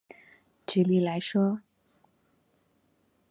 [0.65, 1.61] 舉例來說